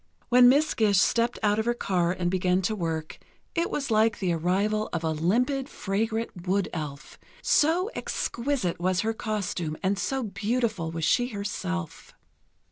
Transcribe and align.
When 0.29 0.49
Miss 0.49 0.73
Gish 0.73 0.99
stepped 0.99 1.37
out 1.43 1.59
of 1.59 1.65
her 1.65 1.75
car 1.75 2.11
and 2.11 2.31
began 2.31 2.63
to 2.63 2.75
work, 2.75 3.19
it 3.53 3.69
was 3.69 3.91
like 3.91 4.17
the 4.17 4.33
arrival 4.33 4.89
of 4.91 5.03
a 5.03 5.11
limpid, 5.11 5.69
fragrant 5.69 6.47
wood 6.47 6.69
elf, 6.73 7.19
so 7.43 7.91
exquisite 7.93 8.79
was 8.79 9.01
her 9.01 9.13
costume 9.13 9.77
and 9.83 9.99
so 9.99 10.23
beautiful 10.23 10.89
was 10.91 11.05
she 11.05 11.27
herself.... 11.27 12.15